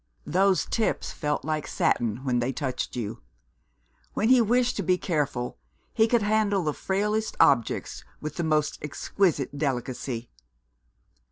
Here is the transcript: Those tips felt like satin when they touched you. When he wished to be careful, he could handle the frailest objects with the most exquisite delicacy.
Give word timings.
Those 0.25 0.65
tips 0.65 1.11
felt 1.11 1.45
like 1.45 1.67
satin 1.67 2.23
when 2.23 2.39
they 2.39 2.51
touched 2.51 2.95
you. 2.95 3.21
When 4.15 4.29
he 4.29 4.41
wished 4.41 4.75
to 4.77 4.81
be 4.81 4.97
careful, 4.97 5.59
he 5.93 6.07
could 6.07 6.23
handle 6.23 6.63
the 6.63 6.73
frailest 6.73 7.37
objects 7.39 8.03
with 8.19 8.35
the 8.37 8.43
most 8.43 8.79
exquisite 8.81 9.59
delicacy. 9.59 10.31